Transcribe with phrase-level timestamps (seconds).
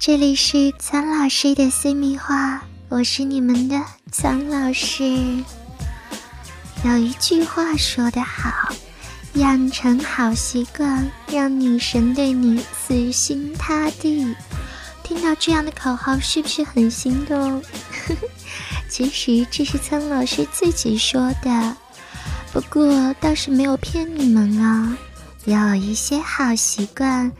[0.00, 3.78] 这里是苍老师的私密话，我是你们的
[4.10, 5.04] 苍老师。
[6.82, 8.72] 有一句话说得好，
[9.34, 14.34] 养成好习惯，让女神对你死心塌地。
[15.02, 17.62] 听到这样的口号，是不是很心动？
[18.88, 21.76] 其实这是苍老师自己说的，
[22.54, 24.96] 不过倒是没有骗你们啊。
[25.44, 27.30] 有一些好习惯，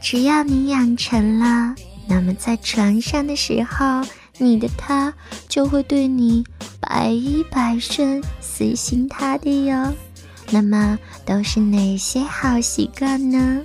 [0.00, 1.74] 只要你养成了。
[2.08, 4.02] 那么在床上的时候，
[4.38, 5.12] 你的他
[5.48, 6.42] 就会对你
[6.80, 9.92] 百依百顺、死心塌地哟。
[10.50, 13.60] 那么都是哪些好习惯呢？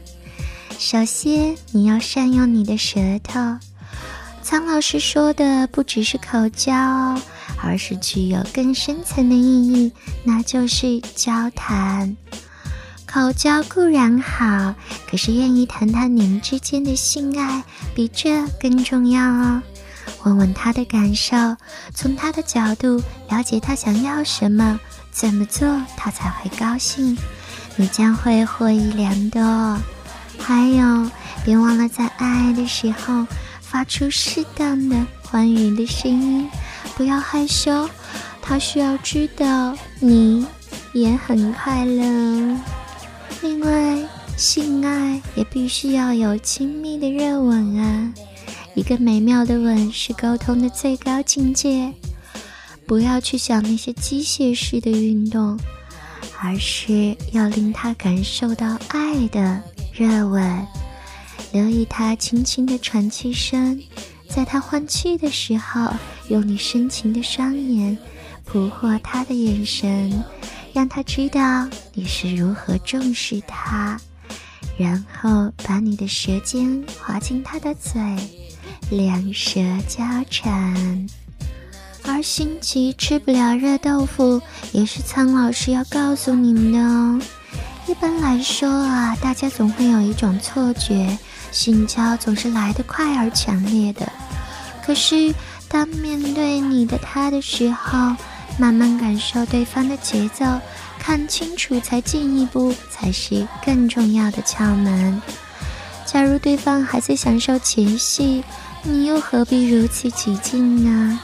[0.77, 3.39] 首先，你要善用你的舌头。
[4.41, 7.21] 苍老师说的不只是口交哦，
[7.63, 9.93] 而是具有更深层的意义，
[10.25, 12.17] 那就是交谈。
[13.13, 14.73] 口交固然好，
[15.07, 19.61] 可是愿意谈谈你们之间的性爱，比这更重要哦。
[20.23, 21.37] 问问他的感受，
[21.93, 24.79] 从他的角度了解他想要什么，
[25.11, 27.15] 怎么做他才会高兴，
[27.75, 29.77] 你将会获益良多。
[30.39, 31.07] 还有，
[31.45, 33.27] 别忘了在爱的时候
[33.61, 36.49] 发出适当的欢愉的声音，
[36.97, 37.87] 不要害羞，
[38.41, 40.47] 他需要知道你
[40.93, 42.57] 也很快乐。
[44.43, 48.13] 性爱也必须要有亲密的热吻啊！
[48.75, 51.93] 一个美妙的吻是沟通的最高境界。
[52.85, 55.57] 不要去想那些机械式的运动，
[56.41, 59.63] 而是要令他感受到爱的
[59.93, 60.67] 热吻。
[61.53, 63.81] 留意他轻轻的喘气声，
[64.27, 65.89] 在他换气的时候，
[66.27, 67.97] 用你深情的双眼
[68.43, 70.21] 捕获他的眼神。
[70.73, 73.97] 让他知道你是如何重视他，
[74.83, 78.01] 然后把你的舌尖滑进他的嘴，
[78.91, 81.07] 两舌交缠。
[82.05, 84.41] 而心急吃不了热豆腐，
[84.73, 87.19] 也是苍老师要告诉你们的哦。
[87.87, 91.17] 一般来说啊，大家总会有一种错觉，
[91.51, 94.11] 性交总是来得快而强烈的。
[94.85, 95.33] 可是
[95.69, 98.13] 当面对你的他的时候，
[98.57, 100.45] 慢慢感受对方的节奏，
[100.99, 105.21] 看清楚才进一步，才是更重要的窍门。
[106.05, 108.43] 假如对方还在享受前戏，
[108.83, 111.19] 你又何必如此起劲呢？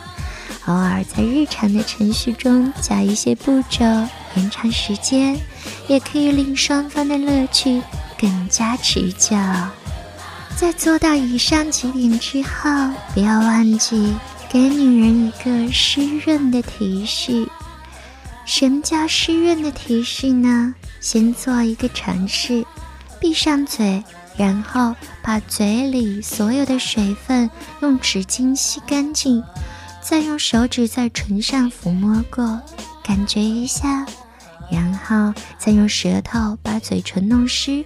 [0.66, 3.86] 偶尔在日常的程序中加一些步骤，
[4.36, 5.38] 延长时间，
[5.88, 7.82] 也可以令双方的乐趣
[8.20, 9.36] 更加持久。
[10.56, 12.70] 在做到以上几点之后，
[13.14, 14.16] 不要忘记。
[14.52, 17.48] 给女人一个湿润的提示。
[18.46, 20.74] 什么叫湿润的提示呢？
[21.00, 22.66] 先做一个尝试，
[23.22, 24.04] 闭上嘴，
[24.36, 27.48] 然后把嘴里所有的水分
[27.82, 29.44] 用纸巾吸干净，
[30.02, 32.60] 再用手指在唇上抚摸过，
[33.04, 34.04] 感觉一下，
[34.72, 37.86] 然后再用舌头把嘴唇弄湿，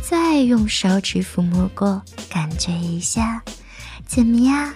[0.00, 2.00] 再用手指抚摸过，
[2.30, 3.42] 感觉一下，
[4.06, 4.72] 怎么样？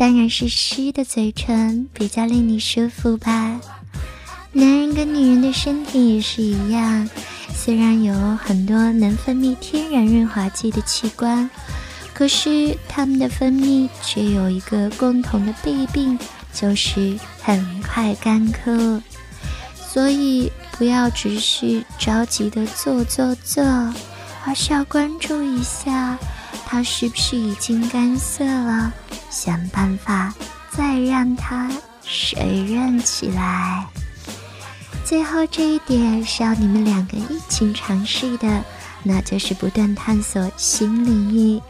[0.00, 3.60] 当然是湿的嘴唇比较令你舒服吧。
[4.50, 7.06] 男人跟女人的身体也是一样，
[7.54, 11.50] 虽然有很多能分泌天然润滑剂的器官，
[12.14, 16.18] 可是它们的分泌却有一个共同的弊病，
[16.50, 19.02] 就是很快干枯。
[19.74, 23.62] 所以不要只是着急的做做做，
[24.46, 26.18] 而是要关注一下。
[26.64, 28.94] 它是不是已经干涩了？
[29.30, 30.34] 想办法
[30.70, 31.70] 再让它
[32.04, 33.86] 水润起来。
[35.04, 38.62] 最后这一点是要你们两个一起尝试的，
[39.02, 41.60] 那就是不断探索新领域，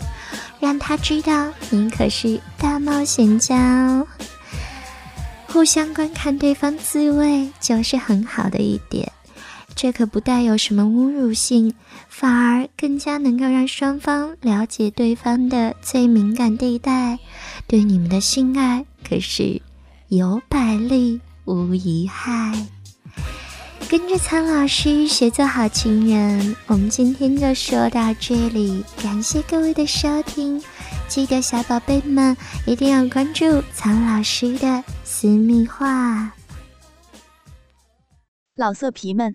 [0.58, 4.06] 让他知道你可是大冒险家哦。
[5.46, 9.10] 互相观看对方滋味，就是很好的一点。
[9.80, 11.72] 这可不带有什么侮辱性，
[12.06, 17.18] 反而更加能够让双方了解对方的最敏感地带，
[17.66, 19.62] 对你们的性爱可是
[20.08, 22.52] 有百利无一害。
[23.88, 30.62] 跟着苍老师学做好情人，我们今天就说到这里，感谢各位的收听，
[31.08, 32.36] 记得小宝贝们
[32.66, 36.34] 一定要关注苍老师的私密话。
[38.56, 39.34] 老色皮们，